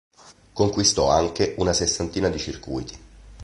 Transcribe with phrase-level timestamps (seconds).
[0.53, 2.97] Conquistò anche una sessantina di circuiti.